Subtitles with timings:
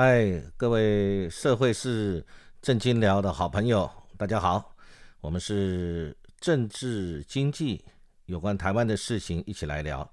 [0.00, 2.24] 嗨，各位社会是
[2.62, 4.76] 正经聊的好朋友，大家好，
[5.20, 7.84] 我们是政治经济
[8.26, 10.08] 有关台湾的事情一起来聊。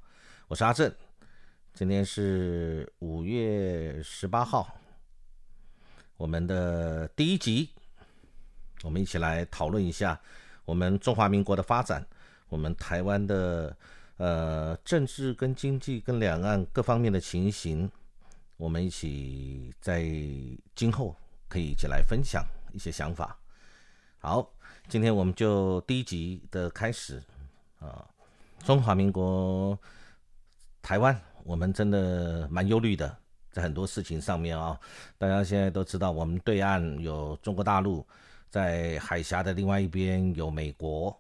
[0.47, 0.91] 我是阿正，
[1.71, 4.75] 今天是五月十八号，
[6.17, 7.69] 我们的第一集，
[8.81, 10.19] 我们一起来讨论一下
[10.65, 12.03] 我们中华民国的发展，
[12.49, 13.77] 我们台湾的
[14.17, 17.87] 呃政治跟经济跟两岸各方面的情形。
[18.57, 20.03] 我们一起在
[20.75, 21.15] 今后
[21.47, 23.37] 可以一起来分享一些想法。
[24.19, 24.49] 好，
[24.87, 27.21] 今天我们就第一集的开始
[27.79, 28.07] 啊，
[28.63, 29.77] 中华民国
[30.81, 33.17] 台湾，我们真的蛮忧虑的，
[33.51, 34.79] 在很多事情上面啊，
[35.17, 38.07] 大家现在都知道，我们对岸有中国大陆，
[38.49, 41.15] 在海峡的另外一边有美国，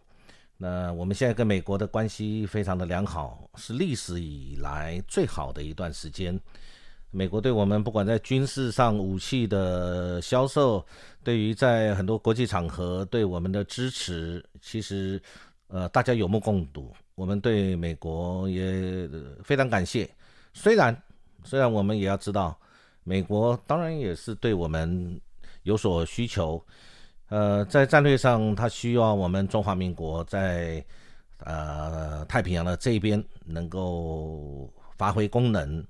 [0.57, 6.39] 那我们现在跟美国的关系非常的良好，是历史以来最好的一段时间。
[7.15, 10.85] 美国对我们不管在军事上武器的销售，
[11.23, 15.21] 对于在很多国际场合对我们的支持，其实
[15.69, 16.93] 呃大家有目共睹。
[17.15, 19.09] 我们对美国也
[19.45, 20.09] 非常感谢。
[20.51, 20.93] 虽然
[21.45, 22.59] 虽然我们也要知道，
[23.05, 25.17] 美国当然也是对我们
[25.63, 26.61] 有所需求。
[27.29, 30.83] 呃，在战略上，它需要我们中华民国在
[31.39, 35.81] 呃太平洋的这边能够发挥功能。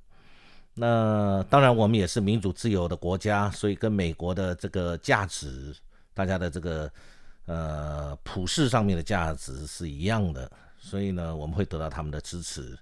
[0.77, 5.73] 那当然，我们也是民主自由的国家，所以跟美国的这个价值，
[6.13, 6.91] 大家的这个
[7.45, 12.77] 呃普世上面的价值是一样的，所以呢，我们会得到他们的支持。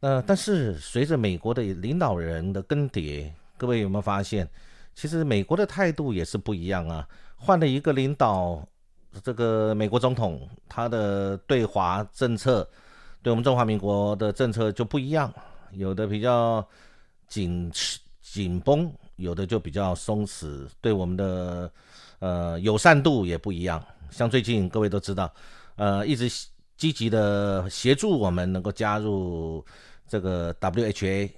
[0.00, 4.50] 那但是随着美国的领导人的更迭，各位有没有发现，
[4.92, 7.06] 其实美国的态度也是不一样啊？
[7.36, 8.66] 换了一个领导，
[9.22, 12.68] 这个美国总统他的对华政策，
[13.22, 15.32] 对我们中华民国的政策就不一样。
[15.72, 16.66] 有的比较
[17.30, 17.72] 紧
[18.20, 21.72] 紧绷，有的就比较松弛，对我们的
[22.18, 23.82] 呃友善度也不一样。
[24.10, 25.32] 像最近各位都知道，
[25.76, 26.28] 呃，一直
[26.76, 29.64] 积极的协助我们能够加入
[30.06, 31.30] 这个 WHA，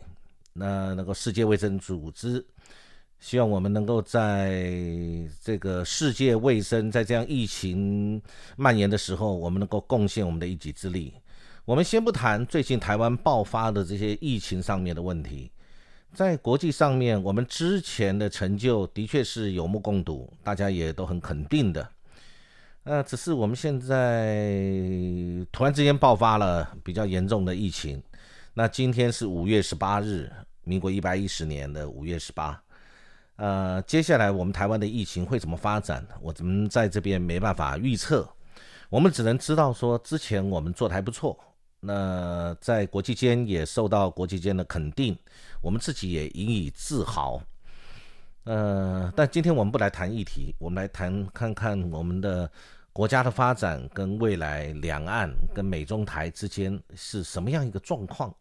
[0.55, 2.45] 那那个世界卫生组织，
[3.21, 4.65] 希望我们能够在
[5.43, 8.21] 这个世界卫生在这样疫情
[8.57, 11.13] 蔓延的时候，我们能够贡献我们的一己之力。
[11.65, 15.49] 我们先不谈最近台湾爆发的这些疫情上面的问题，
[16.15, 21.89] 在国际上面，我们之前的成就的确是有目共睹，大家也都很肯定的。
[22.85, 24.45] 呃，只是我们现在
[25.51, 28.03] 突然之间爆发了比较严重的疫情。
[28.53, 30.31] 那今天是五月十八日，
[30.65, 32.63] 民国一百一十年的五月十八。
[33.37, 36.07] 呃，接下来我们台湾的疫情会怎么发展？
[36.21, 38.29] 我们在这边没办法预测，
[38.91, 41.39] 我们只能知道说，之前我们做的还不错。
[41.85, 45.19] 那在国际间也受到国际间的肯定，
[45.61, 47.43] 我们自己也引以自豪。
[48.45, 52.49] 呃，但今天我们不来谈议题，我们来谈看看我们的
[52.93, 58.33] 国家的发展跟未来两岸跟美中台之间是什么样一个状况。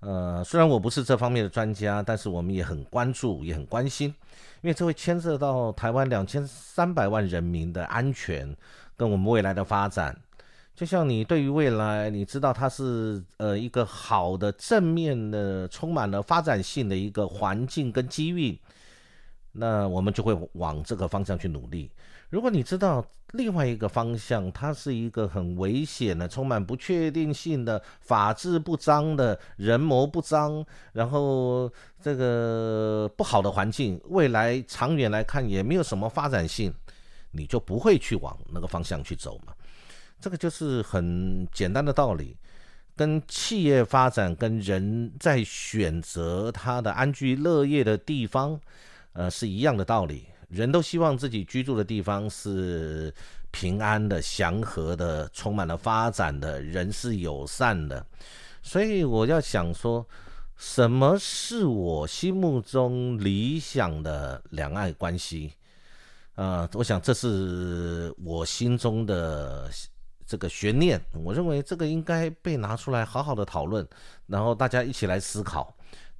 [0.00, 4.14] 呃，虽然我不是这方面的专家，但是我们也很关注，也很关心，
[4.60, 8.54] 因为这会牵涉到台湾两千三百万人民的安全
[8.94, 10.14] 跟我们未来的发展。
[10.78, 18.56] 就像你对于未来，你知道它是呃一个好的正面的、充满了发展性的一个环境跟机遇，
[19.50, 21.90] 那我们就会往这个方向去努力。
[22.30, 31.68] 如果你知道另外一个方向，它是一个很危险的、充满不确定性的、法治不彰的、人谋不彰，然后
[32.00, 36.72] 这个不好的环境，未来长远来看也没有什么发展性，
[37.32, 39.52] 你就不会去往那个方向去走嘛。
[40.20, 42.36] 这个就是很简单的道理，
[42.96, 48.60] 跟企业发展、跟人在选择他的安居乐业的地方，
[49.12, 50.26] 呃，是一样的道理。
[50.48, 53.14] 人都希望自己居住的地方是
[53.52, 58.04] 平安的、祥和的、充满了发展的，人是友善的。
[58.60, 60.04] 所以我要想说，
[60.56, 65.52] 什么是我心目中理想的两岸关系？
[66.34, 69.70] 呃，我想这是我心中的。
[70.28, 73.88] 这个悬念，我认为这个应该被拿出来好好的讨论，
[74.26, 75.74] 然后大家一起来思考。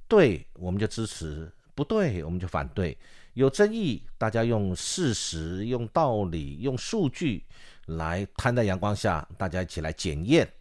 [0.07, 2.97] 对，我们就支持；不对，我们就反对。
[3.35, 7.45] 有争议，大家用事实、用道理、用数据
[7.85, 10.51] 来摊在阳光下，大家一起来检验。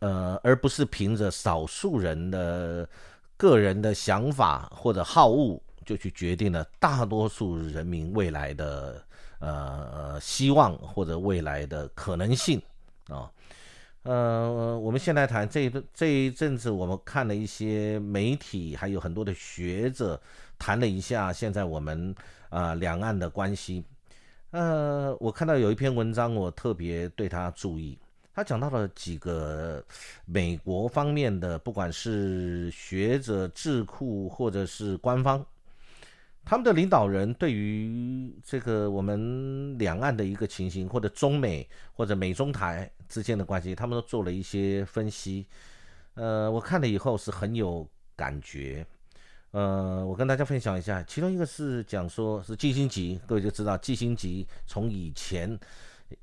[0.00, 2.86] 呃，而不是凭着少数人的
[3.36, 9.00] 个人的想法或者好恶，就去决定了大多数人民未来的。
[9.38, 12.60] 呃，希望或者未来的可能性
[13.08, 13.30] 啊，
[14.02, 20.20] 呃，我们先来谈这一这一阵子，我们看了一些媒体，还有很多的学者
[20.58, 22.14] 谈了一下现在我们
[22.48, 23.84] 啊两岸的关系。
[24.52, 27.98] 呃，我看到有一篇文章，我特别对他注意，
[28.32, 29.84] 他讲到了几个
[30.24, 35.44] 美国方面的，不管是学者、智库或者是官方。
[36.48, 45.44] 他们的领导人对于这个我们两岸的一个情形，或者中美或者美中台之间的关系，他们都做了一些分析。
[46.14, 47.84] 呃，我看了以后是很有
[48.14, 48.86] 感觉。
[49.50, 55.58] 呃，我跟大家分享一下，其中一个是讲说是季星吉，各位就知道季星吉从以前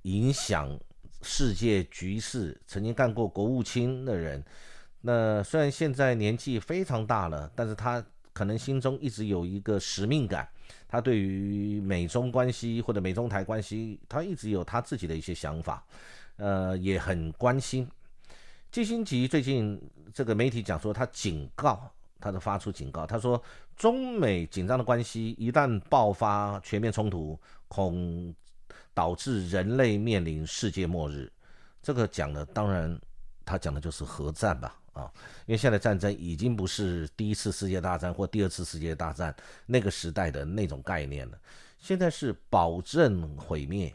[0.03, 0.79] 影响
[1.21, 4.41] 世界局势，曾经干过国务卿的人。
[5.01, 8.01] 那虽然现在年纪非常大了，但是他。
[8.33, 10.47] 可能心中一直有一个使命感，
[10.87, 15.85] 他对于美中关系或者美中台关系，他一直有他自己的一些想法，
[16.37, 17.87] 呃，也很关心。
[18.71, 19.79] 基辛吉最近
[20.11, 21.89] 这个媒体讲说，他警告，
[22.19, 23.41] 他的发出警告，他说
[23.77, 28.33] 中美紧张的关系一旦爆发全面冲突，恐
[28.95, 31.31] 导致人类面临世界末日。
[31.83, 32.99] 这个讲的当然，
[33.45, 34.75] 他讲的就是核战吧。
[34.93, 35.11] 啊，
[35.45, 39.35] 因为现在战争已经不是第一次世界大战或第二次世界大战
[39.65, 41.37] 那个时代的那种概念了，
[41.79, 43.93] 现在是保证毁灭。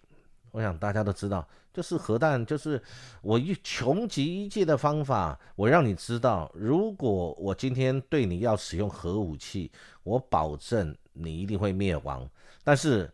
[0.51, 2.83] 我想大家都知道，就是核弹，就是
[3.21, 9.71] 我用穷极一切的方法，我让你知道，如果我今天对你要使用核武器，
[10.03, 12.29] 我保证你一定会灭亡。
[12.65, 13.13] 但是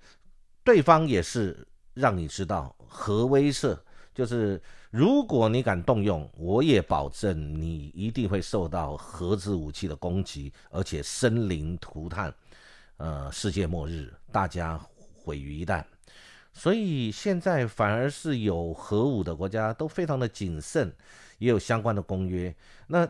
[0.62, 3.76] 对方也是让你知道核威慑。
[4.14, 12.32] 就是如果你敢动用，我也保证你一定会受到核子武器的攻击，而且生灵涂炭，
[12.98, 14.80] 呃，世界末日，大家
[15.12, 15.84] 毁于一旦。
[16.52, 20.94] 所以现在反而是有核武的国家都非常的谨慎，
[21.38, 22.54] 也有相关的公约。
[22.86, 23.08] 那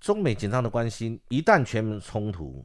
[0.00, 2.64] 中美紧张的关系一旦全面冲突，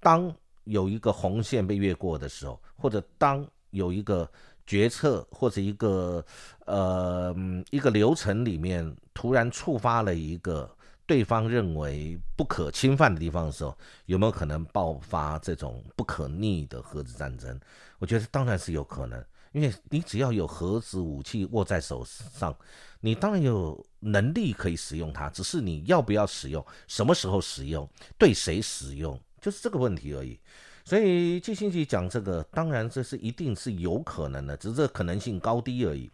[0.00, 0.34] 当
[0.64, 4.26] 有一个红线被越过的时候，或者当有一个。
[4.70, 6.24] 决策或者一个
[6.64, 7.34] 呃
[7.70, 10.70] 一个流程里面突然触发了一个
[11.06, 13.76] 对方认为不可侵犯的地方的时候，
[14.06, 17.58] 有没有可能爆发这种不可逆的核子战争？
[17.98, 22.56] 我觉得当然是有可能，因为你只要有核子武器握在手上，
[23.00, 30.38] 你当然有能力可以使用它，只是你要不要使用，什么时候使用，对谁使用，就是这个问题而已。
[30.84, 36.10] 所以季星期讲这个，当然这是一定是有可能的，只是这可能性高低而已。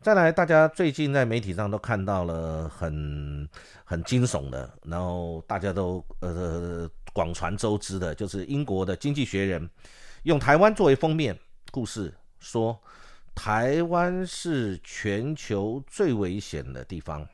[0.00, 3.48] 再来，大家最近在媒体上都看到了很
[3.84, 9.66] 很惊悚的，然后大家都呃广传周知的，就是英国的《经济学人》
[10.24, 11.36] 用台湾作为封面
[11.72, 12.78] 故事，说
[13.34, 17.26] 台湾是全球最危险的地方。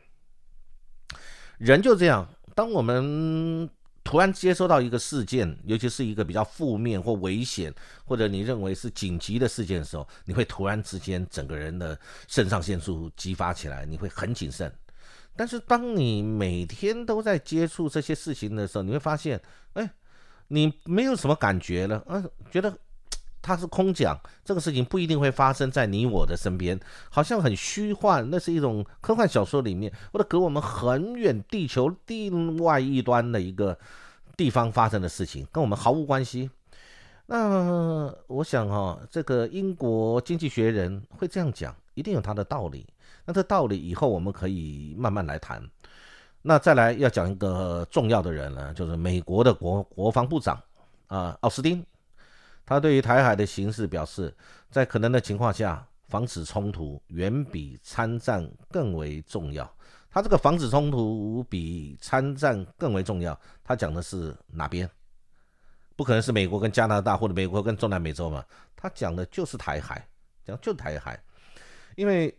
[1.58, 3.68] 人就这样，当我们。
[4.04, 7.72] 突然接收到一个事件，尤其是一个比较负面或危险，
[8.04, 14.72] 或者你认为是紧急的事件的时候，你会突然之间整个人的肾上腺素激发起来，你会很谨慎。
[15.34, 19.40] 但是当你每天都在接触这些事情的时候，你会发现，
[19.74, 19.90] 哎，
[20.48, 22.76] 你没有什么感觉了，嗯，觉得。
[23.42, 26.78] 他是空讲，这个事情不一定会发生在你我的身边，
[27.10, 33.76] 好像很虚幻，那是一种科幻小说里面或者隔我们很远地球另外一端的一个
[34.36, 36.48] 地方发生的事情，跟我们毫无关系。
[37.26, 42.86] 那我想哈，这个英国经济学人会这样讲，一定有他的道理。
[43.24, 45.62] 那这道理以后我们可以慢慢来谈。
[46.42, 50.60] 那再来要讲一个重要的人呢，就是美国的国国防部长
[51.06, 51.84] 啊，奥斯汀。
[52.64, 54.34] 他对于台海的形势表示，
[54.70, 59.70] 在可能的情况下，防止冲突远比参战更为重要。
[60.10, 64.88] 他这个防止冲突比参战更为重要，他讲的是哪边？
[65.96, 68.44] 不可能是美国跟加拿大或者美国跟中南美洲嘛？
[68.76, 70.06] 他讲的就是台海，
[70.44, 71.20] 讲就台海。
[71.96, 72.34] 因为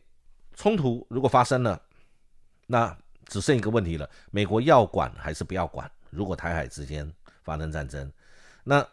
[0.55, 1.79] 冲突如果发生了，
[2.65, 5.89] 那只剩一个问题了：美国要管还是不要管？
[6.09, 7.11] 如果台海之间
[7.43, 8.11] 发生战争，
[8.63, 8.87] 那。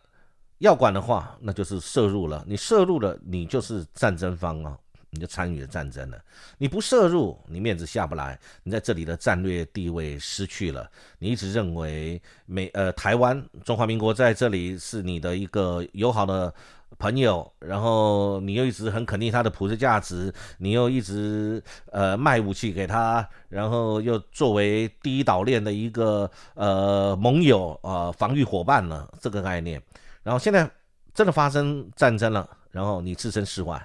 [0.61, 2.45] 要管的话，那就是涉入了。
[2.47, 4.77] 你涉入了，你就是战争方啊，
[5.09, 6.19] 你就参与了战争了。
[6.59, 10.87] 你不涉入，你面子下不来，你在这里的战略地位失去了。
[11.19, 16.53] 你一直认为美呃台湾中华民国在这里是你的一个友好的
[16.99, 29.83] 朋友，然后你又一直很肯定他的普世价值，你又一直呃卖武器给他，然后又作为第一岛链的一个呃盟友啊防御伙伴了这个概念。
[30.31, 30.71] 然后现在
[31.13, 33.85] 真的发生战争了，然后你置身事外，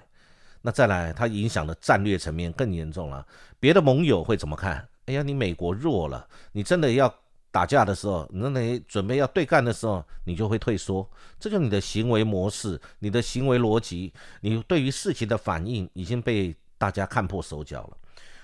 [0.62, 3.26] 那再来，它影响的战略层面更严重了。
[3.60, 4.88] 别的盟友会怎么看？
[5.08, 7.12] 哎呀，你美国弱了，你真的要
[7.50, 11.10] 打架的时候，那你准备要对干的时候，你就会退缩。
[11.40, 17.98] 这就你的行为模式，你的行为逻辑，你对于事情的反应已经被大家看破手脚了。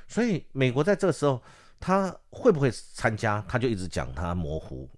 [0.08, 1.40] 所以，美国在这个时候，
[1.80, 3.46] 他会不会参加？
[3.48, 4.90] 他就一直讲他模糊。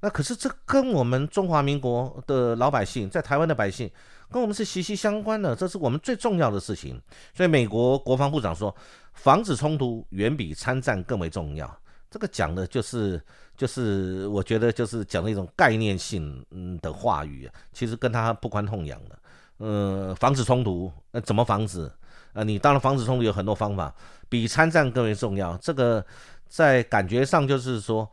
[0.00, 3.90] 那可是这跟我们中华民国的老百姓，在台湾的百姓。
[4.28, 7.00] 跟我们是息息相关的，这是我们最重要的事情。
[7.32, 8.74] 所以美国国防部长说，
[9.14, 11.80] 防止冲突远比参战更为重要。
[12.10, 13.22] 这个讲的就是，
[13.56, 19.18] 就是我觉得就是讲的一种概念性嗯的话语，其实跟他不关痛痒的。
[19.60, 21.88] 嗯，防止冲突，那怎么防止？
[22.32, 23.94] 呃，你当然防止冲突有很多方法，
[24.28, 25.56] 比参战更为重要。
[25.58, 26.04] 这个
[26.48, 28.10] 在感觉上就是说，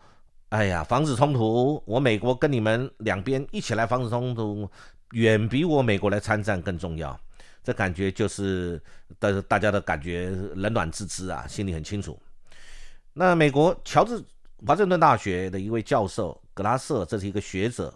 [0.53, 4.69] 哎呀，防止冲突，我美国跟你们两边一起来防止冲突。
[5.13, 7.19] 远比我美国来参战更重要，
[7.63, 8.79] 这感觉就是
[9.17, 12.19] 但是大家的感觉冷暖自知啊，心里很清楚。
[13.13, 14.23] 那美国乔治
[14.63, 17.91] 华盛顿大学的一位教授格拉瑟，这是一个学者，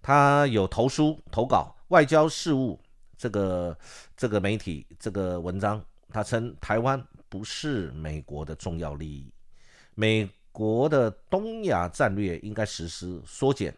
[0.00, 2.80] 他有投书投稿《外交事务》
[3.18, 3.76] 这个
[4.16, 9.30] 这个媒体这个文章，他称台湾不是美国的重要利益，
[9.94, 13.74] 美国的东亚战略应该实施缩减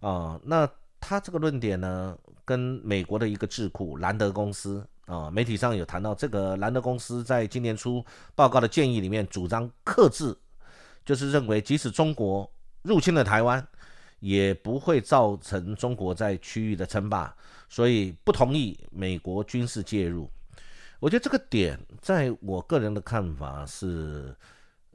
[0.00, 0.68] 啊，那。
[0.98, 8.04] 他这个论点呢，跟美国的一个智库兰德公司啊，媒体上有谈到，这个兰德公司在今年初
[8.34, 10.36] 报告的建议里面，主张克制，
[11.04, 12.50] 就是认为即使中国
[12.82, 13.64] 入侵了台湾，
[14.18, 17.32] 也不会造成中国在区域的称霸，
[17.68, 20.28] 所以不同意美国军事介入。
[20.98, 24.34] 我觉得这个点，在我个人的看法是，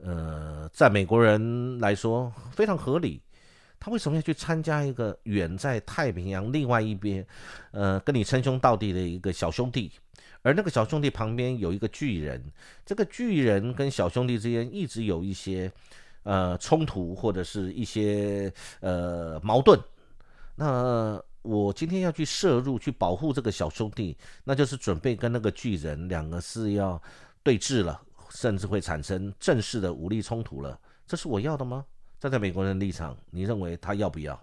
[0.03, 3.21] 呃，在美国人来说非常合理。
[3.79, 7.25] 他为什么要去参加一个远在太平洋另外一边，
[7.71, 9.91] 呃，跟你称兄道弟的一个小兄弟？
[10.43, 12.43] 而那个小兄弟旁边有一个巨人，
[12.85, 15.71] 这个巨人跟小兄弟之间一直有一些
[16.23, 19.79] 呃冲突或者是一些呃矛盾。
[20.55, 27.01] 那我今天要去摄入去保护这个小兄弟，那就是准备跟那个巨人两个是要
[27.41, 27.99] 对峙了，
[28.33, 30.79] 甚至会产生正式的武力冲突了。
[31.05, 31.85] 这是我要的吗？
[32.19, 34.39] 站在美国人立场，你认为他要不要？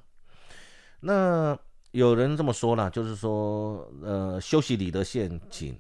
[1.01, 1.59] 那
[1.93, 5.79] 有人这么说了，就是说，呃，休息里的陷阱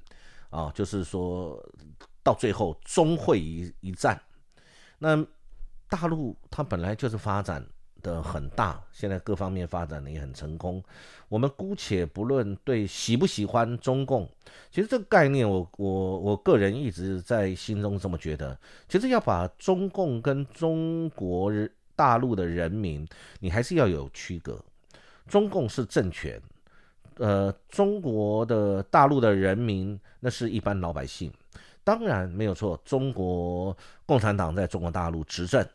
[0.48, 1.62] 啊，就是说
[2.22, 4.20] 到最后终会一一战。
[4.98, 5.24] 那
[5.88, 7.66] 大陆它本来就是发展
[8.08, 10.82] 的很大，现在各方面发展的也很成功。
[11.28, 14.28] 我们姑且不论对喜不喜欢中共，
[14.70, 18.58] 其实这个概念，我我我个人一直在心中这么觉得。
[18.88, 21.52] 其实要把中共跟中国。
[21.98, 23.04] 大陆的人民，
[23.40, 24.56] 你还是要有区隔。
[25.26, 26.40] 中共是政权，
[27.16, 31.28] 呃，中国的大陆的人民那是一般老百姓。
[31.82, 35.66] 当然没有错，中国共产党在中国大陆执政，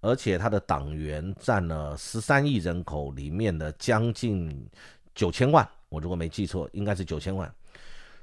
[0.00, 4.68] 而且他的党员占了十三亿人口里面的将近
[5.14, 7.52] 九千万，我如果没记错，应该是九千万。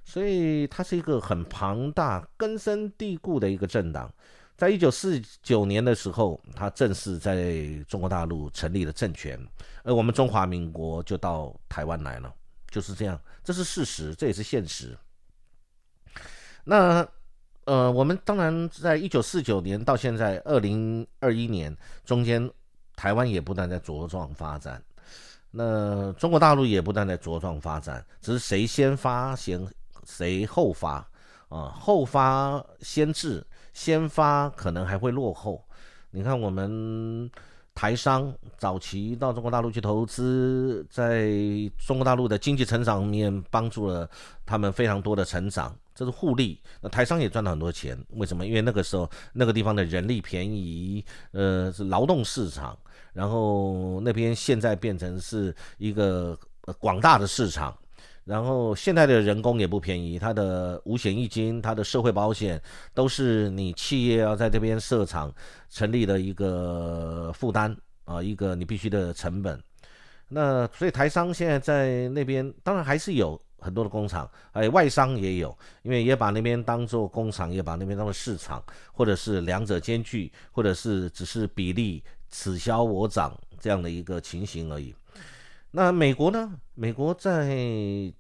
[0.04, 4.10] 所以它是一个很庞大、根深蒂固的一个政党。
[4.56, 9.40] 在一九四九年的时候，他正式在中国大陆成立了政权，
[9.84, 12.34] 而我们中华民国就到台湾来了，
[12.72, 14.98] 就是这样，这是事实，这也是现实。
[16.64, 17.08] 那
[17.68, 22.50] 呃，我们当然在一九四九年到现在二零二一年中间，
[22.96, 24.82] 台湾也不断在茁壮发展，
[25.52, 29.62] 那中国大陆也不断在茁壮发展，只是谁先发先
[30.06, 31.06] 谁后发
[31.50, 33.46] 啊，后发先至。
[33.74, 35.64] 先发可能还会落后，
[36.10, 37.30] 你看我们
[37.76, 41.30] 台商早期到中国大陆去投资，在
[41.78, 44.10] 中国大陆的经济成长面帮助了
[44.48, 46.62] 他们非常多的成长，这是互利。
[46.80, 48.46] 那台商也赚了很多钱，为什么？
[48.46, 52.78] 因为那个时候那个地方的人力便宜，呃，是劳动市场，
[53.14, 56.38] 然后那边现在变成是一个
[56.78, 57.76] 广大的市场。
[58.24, 62.62] 然后现在的人工也不便宜，它的五险一金、它的社会保险
[62.94, 65.34] 都是你企业要在这边设厂
[65.70, 67.74] 成立的一个负担
[68.04, 69.58] 啊，一个你必须的成本。
[70.28, 84.96] 那所以台商现在在那边，当然还是有很多的工厂，还有外商也有，因为也把那边当做工厂，也把那边当做市场，或者是两者兼具，或者是只是比例此消我长这样的一个情形而已。
[85.72, 86.52] 那美国呢？
[86.76, 87.48] 美国在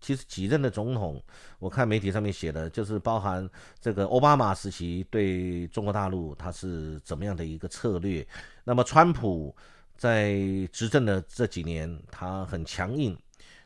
[0.01, 1.23] 其实几任的总统，
[1.59, 3.47] 我看媒体上面写的，就是包含
[3.79, 8.27] 这个奥巴马时期对中国大陆他是怎么样的一个策略。
[8.63, 9.55] 那么川普
[9.95, 10.35] 在
[10.71, 13.17] 执政的这几年，他很强硬。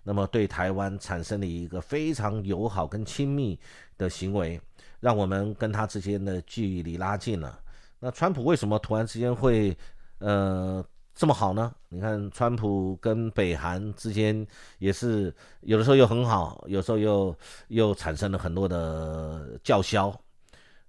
[0.03, 3.59] 那么对台湾产生了一个非常友好跟亲密
[3.97, 4.59] 的行为，
[4.99, 7.59] 让我们跟他之间的距离拉近了。
[7.99, 9.77] 那川普为什么突然之间会
[10.17, 11.71] 呃这么好呢？
[11.89, 14.45] 你看，川普跟北韩之间
[14.79, 17.35] 也是有的时候又很好，有时候又
[17.67, 20.19] 又产生了很多的叫嚣。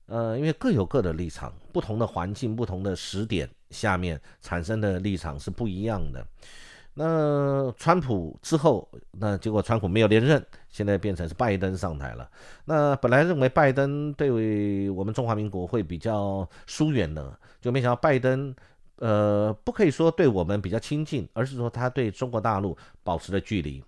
[0.06, 6.26] 呃，因为各有各的立场，不同的环境、不同的时点下面产生的立场是不一样的。
[6.94, 12.28] 那川普之后，那结果川普没有连任，现在变成是拜登上台了。
[12.66, 18.54] 那本来认为拜登对我们中华民国会比较疏远的，就没想到拜登，
[18.96, 23.82] 呃，不可以说对我们比较亲近，而是说他对中国大陆保持了距离。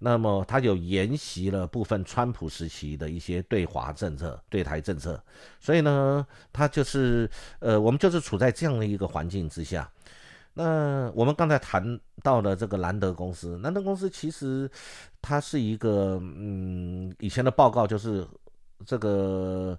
[0.00, 5.18] 那么他有沿袭了部分川普时期的一些对华政策、对台政策，
[5.60, 9.90] 所以呢，他就是呃，我们就是处在这样的一个环境之下。
[10.54, 14.70] 那我们刚才谈到了这个兰德公司，兰德公司其实
[15.20, 18.24] 它是一个嗯，以前的报告就是
[18.86, 19.76] 这个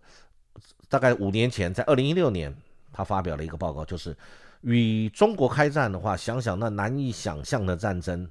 [0.90, 2.54] 大概五年前，在二零一六年，
[2.92, 4.16] 他发表了一个报告，就是
[4.62, 8.30] 与中国开战的话，想想那难以想象的战争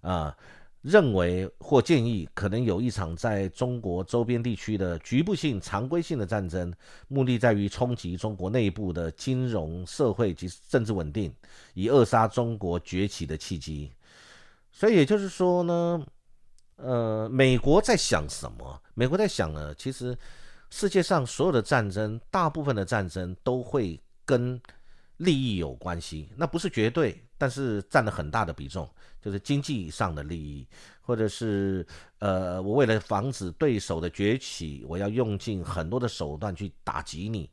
[0.00, 0.36] 啊。
[0.84, 6.70] 认为或建议可能有一场在中国周边地区的局部性、常规性的战争，
[7.08, 11.34] 目的在于冲击中国内部的金融、社会及政治稳定，
[11.72, 13.90] 以扼杀中国崛起的契机。
[14.70, 16.06] 所以也就是说呢，
[16.76, 18.82] 呃，美国在想什么？
[18.92, 20.14] 美国在想呢，其实
[20.68, 24.60] 世界上所有的战争，大部分的战争都会跟
[25.16, 28.86] 利益有关系，那不是绝对，但是占了很大的比重。
[29.24, 30.66] 就是经济上的利益，
[31.00, 31.86] 或者是
[32.18, 37.48] 呃，我为了防止对手的崛起，我要用尽很多的手段去打击你。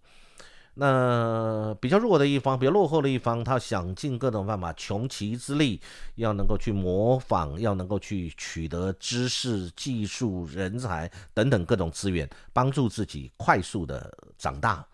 [0.74, 5.80] 那比较弱的一方，比较落后的一方，他想尽各种办法，穷其之力，
[6.16, 14.86] 要能够去模仿，要能够去取得知识、技术、人才等等各种资源，帮助自己快速的长大。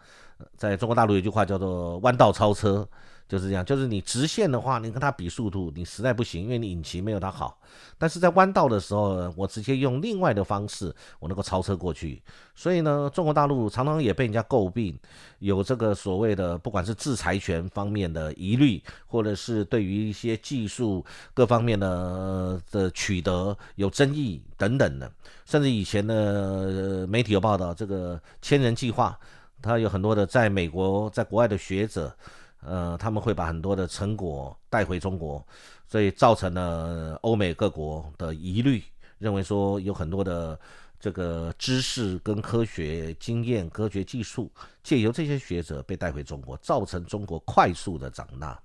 [0.55, 2.87] 在中国大陆有句话叫做“弯道超车”。
[3.27, 7.59] 就是这样，就是你直线的话，你跟它比速度，你实在不行，因为你引擎没有它好。
[7.97, 12.21] 但是在弯道的时候，我直接用另外的方式，我能够超车过去。
[12.55, 14.97] 所以呢，中国大陆常常也被人家诟病，
[15.39, 25.11] 有这个所谓的不管是制裁权方面的疑虑，或者是对于一些技术各方面的的取得有争议等等的。
[25.45, 29.19] 甚至以前的媒体有报道，这个千人计划，
[29.61, 32.15] 它有很多的在美国在国外的学者。
[32.61, 35.45] 呃，他们会把很多的成果带回中国，
[35.87, 38.83] 所以造成了欧美各国的疑虑，
[39.19, 40.59] 认为说有很多的
[40.99, 44.51] 这个知识跟科学经验、科学技术
[44.83, 48.59] 借由这些学者被带回中国，造成中国快速的长大，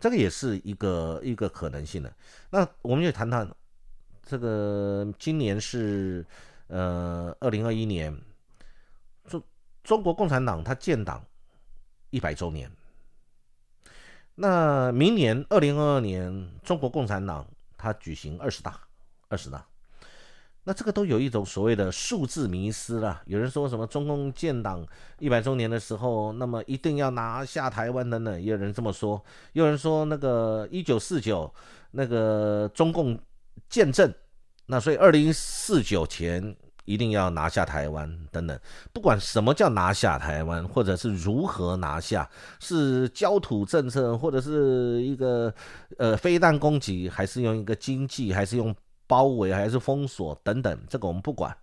[0.00, 2.12] 这个也是一个一个可能性的。
[2.50, 3.48] 那我们也谈谈
[4.24, 6.26] 这个，今年是
[6.68, 8.18] 呃二零二一年，
[9.26, 9.42] 中
[9.84, 11.22] 中国共产党它建党
[12.10, 12.70] 一百周年。
[14.40, 17.44] 那明年二零二二年，中国共产党
[17.76, 18.80] 它举行二十大，
[19.26, 19.66] 二十大，
[20.62, 23.20] 那这个都有一种所谓的数字迷失了。
[23.26, 24.86] 有人说什么中共建党
[25.18, 29.20] 一百周年的时候，那么一定要拿下台湾等等，也有人这么说。
[29.54, 31.52] 有人说那个一九四九
[31.90, 33.18] 那个中共
[33.68, 34.14] 建政，
[34.66, 36.56] 那所以二零四九前。
[36.88, 38.58] 一定要拿下台湾等等，
[38.94, 42.26] 不管什么叫拿下台湾，或者是如何拿下，
[42.60, 45.52] 是焦土政策，或者是一个
[45.98, 48.74] 呃飞弹攻击，还是用一个经济，还是用
[49.06, 51.54] 包围，还是封锁等等，这个我们不管。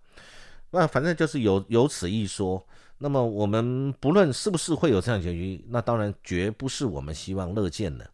[0.70, 2.64] 那反正就是有有此一说。
[2.98, 8.08] 那么我们不论是不是会有这样结局，那当然绝不是我们希望乐见的。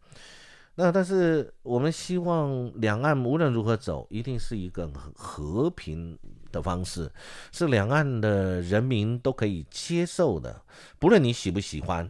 [0.75, 6.17] 那但是我们希望两岸无论如何走，一定是一个和平。
[6.53, 7.11] 的方式
[7.51, 10.61] 是两岸的人民都可以接受的，
[10.97, 12.09] 不论你喜不喜欢。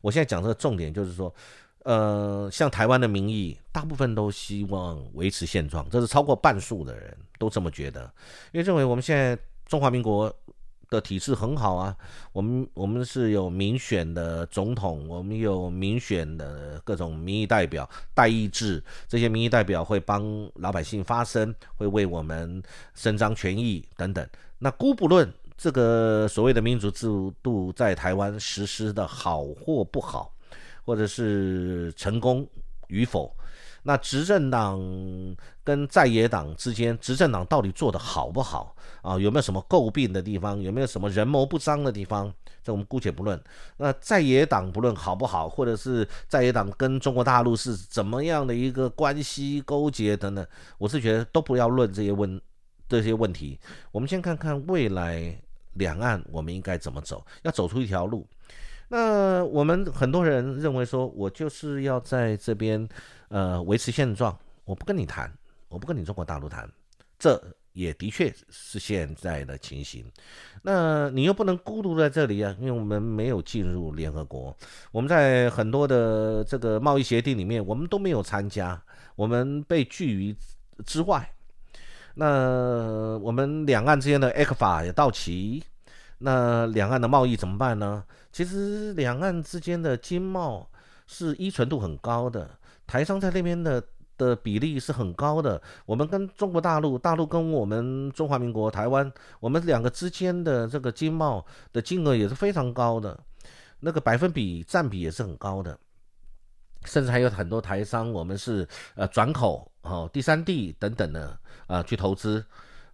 [0.00, 1.34] 我现在讲这个重点就是说，
[1.82, 8.02] 呃，像台湾的民意，大部分都希望维持现状，这是超过半数的人都这么觉得，
[8.52, 10.32] 因为认为我们现在中华民国。
[10.90, 11.94] 的体制很好啊，
[12.32, 22.62] 我们我们是有民选的总统，我们有民选的各种民意代表，代议制，这些民意代表会帮老百姓发声，会为我们
[22.94, 24.26] 伸张权益等等。
[24.58, 27.06] 那姑不论这个所谓的民主制
[27.42, 30.32] 度在台湾实施的好或不好，
[30.84, 32.46] 或者是成功
[32.86, 33.36] 与否，
[33.82, 34.78] 那执政党
[35.64, 39.18] 跟在野党之间，执政党到底做得好不好啊？
[39.18, 40.60] 有没有什么诟病的地方？
[40.60, 42.32] 有没有什么人谋不臧的地方？
[42.62, 43.40] 这我们姑且不论。
[43.78, 52.40] 那在野党不论好不好，或者是在野党跟中国大陆是怎么样的一个关系勾结等等，我是觉得都不要论这些问
[52.88, 53.58] 这些问题。
[53.92, 55.40] 我们先看看未来
[55.74, 58.26] 两岸我们应该怎么走，要走出一条路。
[58.90, 62.88] 那我们很多人认为说，我就是要在这边，
[63.28, 65.32] 呃，维持现状，我不跟你谈，
[65.68, 66.68] 我不跟你中国大陆谈，
[67.18, 67.40] 这
[67.72, 70.04] 也的确是现在的情形。
[70.62, 74.56] 那你又不能孤独在这里啊，因为我们没有进入联合国，
[74.90, 78.80] 我们在很多的这个贸易协定里面，我们都没有参加，
[79.14, 80.36] 我们被拒于
[80.84, 81.30] 之外。
[82.14, 85.62] 那我们两岸之间的 f 法也到期。
[86.20, 88.02] 那两岸的贸易怎么办呢？
[88.32, 90.68] 其实两岸之间的经贸
[91.06, 92.50] 是依存度很高的，
[92.88, 93.80] 台商在那边的
[94.16, 95.62] 的比例是很高的。
[95.86, 103.16] 我们跟中国大陆，大陆跟我们中华民国台湾，我们两个之间的这个经贸的金额也是非常高的，
[103.78, 105.78] 那个百分比占比也是很高的，
[106.84, 112.44] 甚至还有很多台商，我们是呃转口哦第三地等等的啊去投资，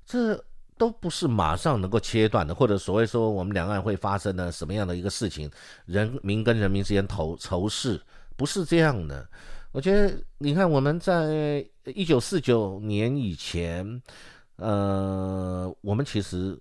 [0.05, 0.45] 这。
[0.77, 5.49] 都不是马上能够切断的，或者所谓说我们两岸会发生的什么样的一个事情，
[5.87, 8.03] 人民跟人民之间仇仇视，
[8.37, 9.25] 不是这样的。
[9.75, 14.01] 我觉得你看我们在一九四九年以前，
[14.55, 16.57] 呃，我们其实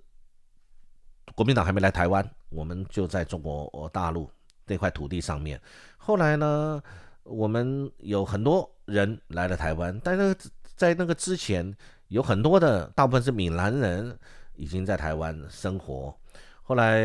[1.35, 4.27] 国民党还没来台湾，我们就在中国大陆
[4.65, 5.61] 那块土地上面。
[5.95, 6.81] 后来呢，
[7.21, 10.35] 我们有很多人来了台湾，但是
[10.75, 11.75] 在那个之前。
[12.09, 14.15] 有很多的，大部分是闽南人，
[14.55, 16.15] 已经在台湾生活。
[16.61, 17.01] 后来，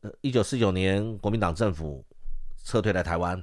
[0.00, 2.04] 呃，一九四九年国民党政府
[2.62, 3.42] 撤退来台湾，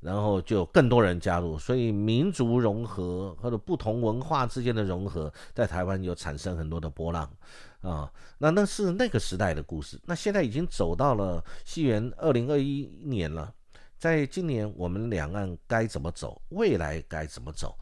[0.00, 7.30] 然后就更多人加入，所以民族融合或者不同文化之间的融合，在台湾有产生很多的波浪
[7.80, 8.10] 啊。
[8.38, 10.00] 那那是那个时代的故事。
[10.04, 13.52] 那现在已经走到了西元二零二一年了。
[13.98, 16.40] 在今年，我们两岸该怎么走？
[16.50, 17.74] 未来该怎么走？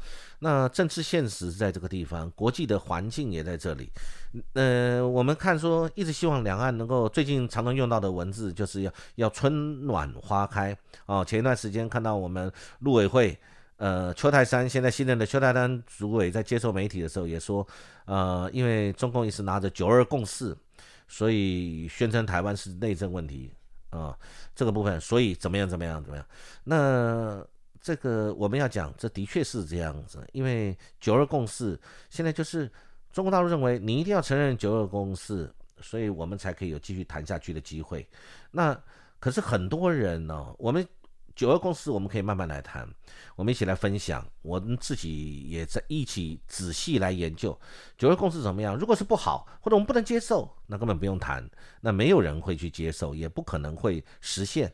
[0.44, 3.90] 那政治现实在这个地方，国际的环境也在这里。
[4.52, 10.76] 呃，我们看说，一直希望两岸能够最近常常用到的文字，就是要要春暖花开
[11.06, 11.24] 哦。
[11.24, 13.34] 前一段时间看到我们陆委会，
[13.78, 17.66] 呃，邱泰山现在新任的邱泰山主委在接受媒体的时候也说，
[18.04, 20.54] 呃，因为中共一直拿着九二共识，
[21.08, 23.50] 所以宣称台湾是内政问题。
[23.88, 24.12] 啊，
[24.56, 26.26] 这个部分，所以怎么样，怎么样，怎么样？
[26.64, 27.46] 那
[27.84, 32.68] 这个我们要讲，这的确是这样子，因为九二共识现在就是
[33.12, 38.08] 中国大陆认为你一定要承认九二共识，所以我们才可以有继续谈下去的机会。
[38.50, 38.74] 那
[39.20, 40.84] 可是很多人呢，我们。
[41.36, 42.88] 九二共识，我们可以慢慢来谈，
[43.34, 47.60] 我们一起来分享，我们自己也在一起仔细来研究
[47.98, 48.76] 九二共识怎么样。
[48.76, 51.44] 如果是不好，或者我们不能接受，那根本不用谈，
[51.80, 54.72] 那没有人会去接受，也不可能会实现。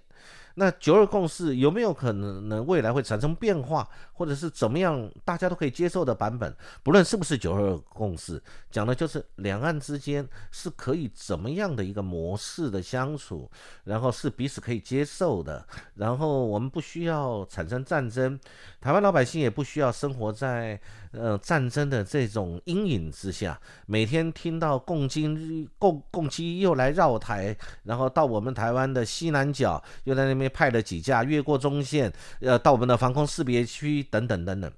[0.54, 2.62] 那九二共识有没有可能呢？
[2.62, 6.54] 未来会产生变化，或者是怎么样，大家都可以接受的版本？
[6.82, 13.50] 不论是不是九二共识，讲的就是两岸之间是可以怎么样的一个模式的相处，
[13.84, 18.38] 然后是彼此可以接受的，然后我们不需要产生战争，
[18.80, 20.80] 台湾老百姓也不需要生活在。
[21.12, 34.72] 呃，战争的这种阴影之下，每天听到共军共共机又来绕台，然后到我们台湾的西南角，又在那边派了几架越过中线，呃，到我们的防空识别区等等等等。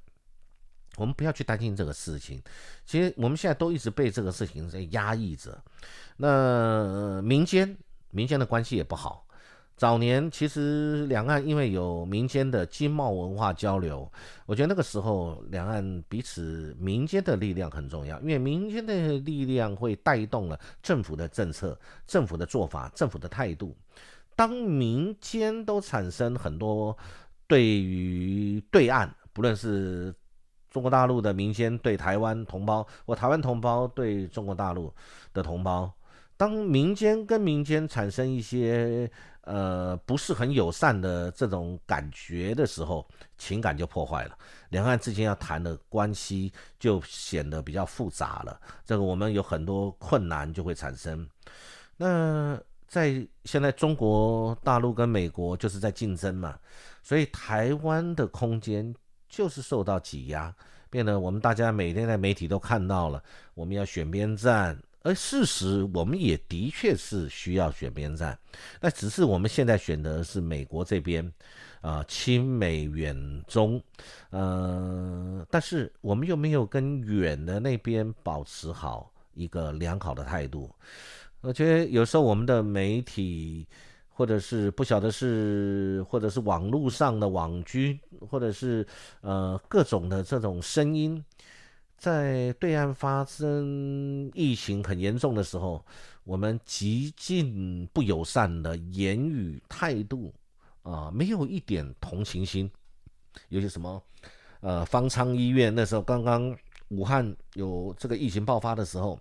[0.98, 2.42] 我们不要去担心这个事情，
[2.84, 5.58] 其实我们现在都一直被这个事情在压抑着。
[6.18, 7.74] 那民间
[8.10, 9.26] 民间的关系也不好。
[9.74, 14.08] 早年其实两岸因为有民间的经贸文化交流，
[14.44, 23.74] 我觉得那个时候两岸彼此民间的力量很重要，因为民间的力量会带动了政府的政策、政府的做法、政府的态度。
[24.36, 26.96] 当民间都产生很多
[27.46, 30.14] 对于对岸，不论是
[30.70, 34.92] 中国大陆的民间对台湾同胞，或台湾同胞对中国大陆
[35.32, 35.92] 的同胞，
[36.36, 39.10] 当民间跟民间产生一些。
[39.44, 43.04] 呃，不是很友善的这种感觉的时候，
[43.36, 48.60] 情感就破坏了，两岸之间要谈的关系就显得比较复杂了。
[48.84, 51.28] 这个我们有很多困难就会产生。
[51.96, 52.56] 那
[52.92, 56.58] 在现在中国大陆跟美国就是在竞争嘛，
[57.02, 58.94] 所以台湾的空间
[59.30, 60.54] 就是受到挤压，
[60.90, 63.24] 变得我们大家每天在媒体都看到了，
[63.54, 64.78] 我们要选边站。
[65.04, 68.38] 而事实我们也的确是需要选边站，
[68.78, 71.32] 那只是我们现在选的是美国这边，
[71.80, 73.82] 啊，亲美远中，
[74.28, 80.70] 呃，但是我们又没有跟远的那边保持好一个良好的态度。
[81.42, 83.66] 我觉得有时候我们的媒体，
[84.08, 87.98] 或者是不晓得是，或者是网络上的网军，
[88.30, 88.86] 或者是
[89.22, 91.22] 呃各种的这种声音，
[91.98, 95.84] 在对岸发生疫情很严重的时候，
[96.22, 100.32] 我们极尽不友善的言语态度
[100.84, 102.70] 啊，没有一点同情心。
[103.48, 104.00] 有些什么
[104.60, 106.56] 呃方舱医院那时候刚刚
[106.90, 109.18] 武汉有这个疫情爆发的时候。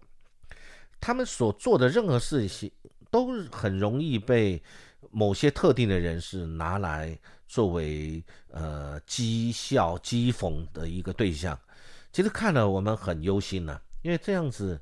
[1.02, 2.72] 他们所做的任何事情，
[3.10, 4.62] 都很容易被
[5.10, 11.60] 某些特定的人士拿来作为呃讥笑、讥讽的一个对象。
[12.14, 14.80] 其实看了我们很忧心呢，因为这样子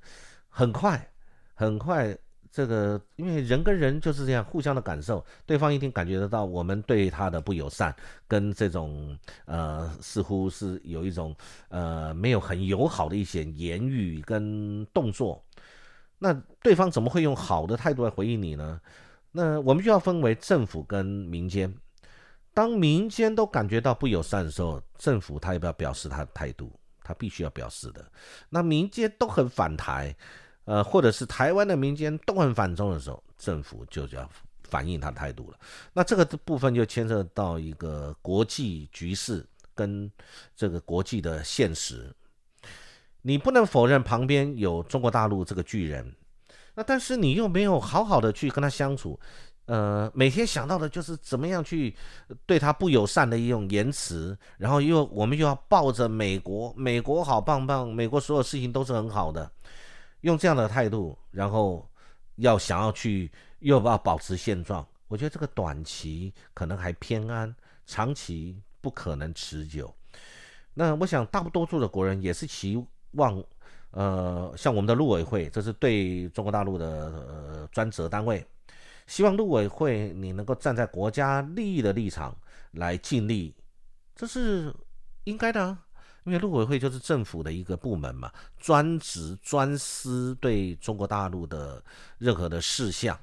[0.50, 1.10] 很快
[1.54, 2.16] 很快，
[2.52, 7.96] 这个因为人跟人就是这样互相的感受，对方一定感觉得到我们对他的不友善，
[8.28, 11.36] 跟这种呃似乎是有一种
[11.70, 15.44] 呃没有很友好的一些言语跟动作。
[16.20, 18.80] 那对方怎么会用好的态度来回应你呢？
[19.32, 21.74] 那我们就要分为政府跟民间。
[22.54, 26.72] 当民间都感觉到不友善的时候，政府他要不要表示他的态度？
[27.02, 28.06] 他必须要表示的。
[28.50, 30.14] 那民间都很反台，
[30.66, 34.30] 呃，或者是台湾的民间都很反中的时候，政府就要
[34.64, 35.58] 反映他的态度了。
[35.94, 40.12] 那这个部分就牵涉到一个国际局势跟
[40.56, 42.14] 这个国际的现实。
[43.22, 46.16] 你不能否认旁边有中国大陆这个巨人，
[46.74, 49.20] 那但是你又没有好好的去跟他相处，
[49.66, 51.94] 呃，每天想到的就是怎么样去
[52.46, 59.52] 对他不友善的一种言辞，然后又我们又要抱着美国，美国好棒棒，美国所有事情都是很好的，
[60.22, 61.86] 用这样的态度，然后
[62.38, 63.30] 要想要去
[63.60, 67.54] 又要保持现状，我觉得这个短期可能还偏安，
[67.86, 69.94] 长期不可能持久。
[70.74, 72.82] 那我想大多数的国人也是其。
[73.12, 73.44] 望，
[73.92, 78.46] 呃，像我们的陆委会，这是对中国大陆的呃专责单位，
[79.08, 82.36] 希望陆委会你能够站在国家利益的立场
[82.72, 83.56] 来尽力，
[84.16, 84.74] 这是
[85.24, 85.80] 应该的啊，
[86.24, 91.84] 因为陆委会就是政府的一个部门嘛，专职专司对中国大陆的
[92.18, 93.20] 任何的事项，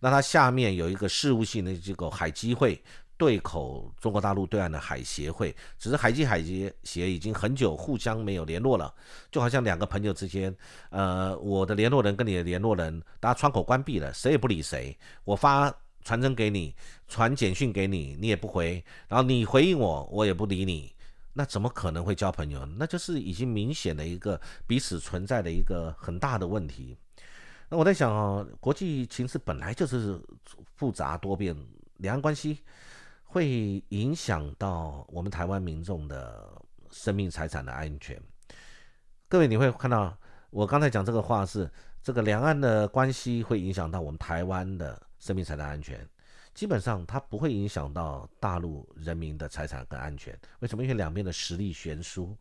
[0.00, 2.82] 那它下面有一个事务性的机构海基会。
[3.18, 8.94] 对口中国大陆对岸的海协会，只是海基海协协已经很久互相没有联络了，
[9.28, 10.56] 就好像两个朋友之间，
[10.90, 14.96] 呃，我的联络人跟你的联络人，大家窗口关闭了，谁也不理谁。
[15.24, 16.72] 我发传真给你，
[17.08, 20.94] 传简讯给你，你也不回，然后你回应我，我也不理你，
[21.32, 22.64] 那怎么可能会交朋友？
[22.76, 26.96] 那就是已经明显的一个彼此存在的一个很大的问题。
[27.68, 30.18] 那我在想啊，国际情势本来就是
[30.76, 31.54] 复杂多变，
[31.96, 32.60] 两岸关系。
[33.30, 36.50] 会影响到我们台湾民众的
[36.90, 38.18] 生命财产的安全。
[39.28, 40.16] 各位，你会看到
[40.48, 41.70] 我刚才讲这个话是，
[42.02, 46.08] 这个两岸的关系会影响到我们台湾的生命财产安全。
[46.54, 50.36] 基本上它不会影响到大陆人民的财产跟安全。
[50.60, 50.82] 为什么？
[50.82, 52.34] 因为两边的实力悬殊。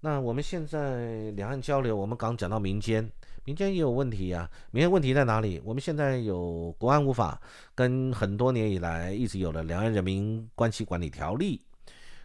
[0.00, 3.10] 那我们现在两岸交流，我们刚讲到民间。
[3.44, 5.58] 民间也有问题呀，民间问题在哪里？
[5.64, 7.40] 我们现在有国安无法，
[7.74, 11.58] 跟很多年以来一直有了两岸人民关系管理条例，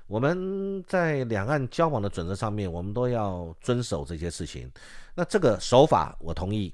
[0.08, 4.70] 我们在两岸交往的准则上面，我们都要遵守这些事情。
[5.16, 6.74] 那这个守法我同意，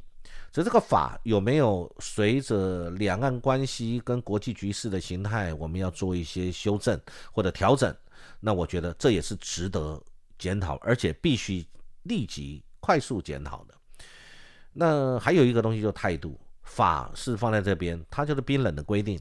[0.52, 7.00] 只是这个法有没有随着两岸关系跟国际局势的形态，我们要做一些修正
[7.32, 7.96] 或者调整？
[8.40, 10.02] 那我觉得这也是值得
[10.40, 11.64] 检讨，而且必须
[12.04, 13.76] 立即快速检讨的。
[14.74, 19.20] 那还有一个东西，就态度，法是放在这边，它就是冰冷的规定。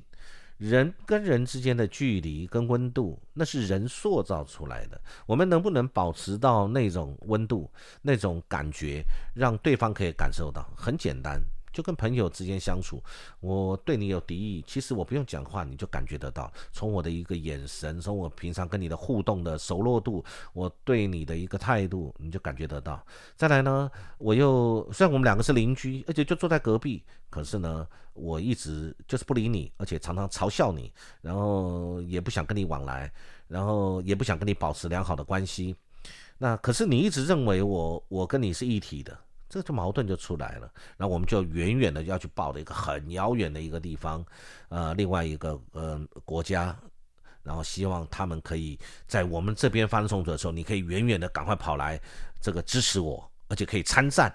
[0.57, 5.01] 人跟人之间的距离跟温度，那是人塑造出来的。
[5.25, 7.71] 我们能不能保持到那种温度、
[8.03, 9.05] 那种感觉，
[9.35, 10.69] 让对方可以感受到？
[10.77, 11.41] 很简单。
[11.79, 13.01] 就跟朋友之间相处，
[13.39, 16.53] 我对你有敌意，其实我不用讲话，你就感觉得到。
[16.73, 23.01] 从我的一个眼神，从我平常跟你的互动的熟络度，我对你的一个态度，你就感觉得到。
[23.37, 23.89] 再来呢，
[24.19, 33.09] 我又虽然我们两个是邻居，而且就坐在隔壁，可是呢，我一直就是不理你，而且常常嘲笑你，然后也不想跟你往来，
[33.47, 35.77] 然后也不想跟你保持良好的关系。
[36.39, 39.17] 那可是你一直认为我我跟你是一体的。
[39.49, 44.25] 这就矛盾就出来了，那我们就远远的要去报的一个很遥远的一个地方，
[44.69, 46.79] 呃，另外一个呃国家，
[47.43, 51.99] 然后希望他们可以在我们这边发生冲突的时候，你可以远远的赶快跑来
[52.41, 54.31] 这个支持我，而且可以参战。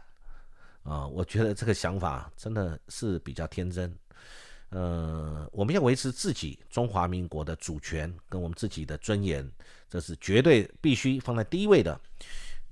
[0.84, 3.96] 啊，我觉得这个想法真的是比较天真。
[4.70, 9.48] 呃，我们要维持自己中华民国的主权跟我们自己的尊严，
[9.88, 11.98] 这是绝对必须放在第一位的。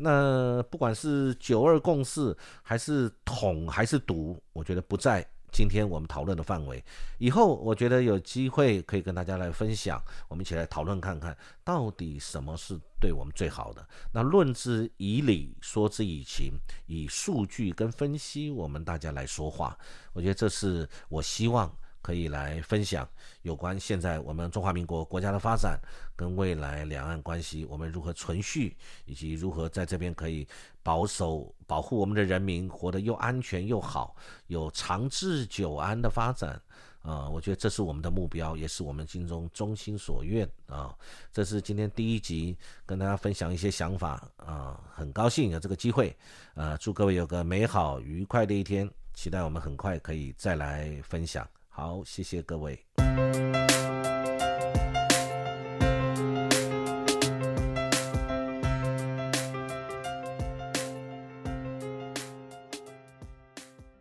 [0.02, 5.26] 那不管是九二共识，还是统，还是独，我觉得不在。
[5.52, 6.82] 今天我们讨论的范围，
[7.18, 13.86] 以后我觉得有机会可以跟大家来分享，我们一起来讨论看看到底什么是对我们最好的。
[14.14, 16.54] 那论之以理，说之以情，
[16.88, 19.78] 以数据跟分析，我们大家来说话。
[20.14, 21.70] 我觉得这是我希望。
[22.02, 23.08] 可以来分享
[23.44, 25.80] 有关现在我们中华民国国家的发展，
[26.16, 30.48] 跟未来两岸关系我们如何存续，以及如何在这边可以
[30.84, 34.16] 保守保护我们的人民活得又安全又好，
[34.48, 36.60] 有长治久安的发展
[37.04, 37.30] 啊！
[37.30, 40.96] 我觉得这是我们的目标，也是我们心中衷心所愿啊！
[41.32, 46.16] 这是今天第一集跟大家分享一些想法啊，很高兴有这个机会
[46.56, 46.76] 啊！
[46.78, 51.48] 祝各位有个美好愉快的一天，期待我们很快可以再来分享。
[51.74, 52.78] 好，谢谢各位。